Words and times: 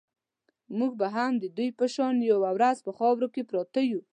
موږ 0.77 0.91
به 0.99 1.07
هم 1.15 1.31
د 1.43 1.45
دوی 1.57 1.69
په 1.79 1.85
شان 1.93 2.15
یوه 2.31 2.49
ورځ 2.55 2.77
په 2.85 2.91
خاورو 2.97 3.27
کې 3.33 3.41
پراته 3.49 3.81
یو. 3.91 4.01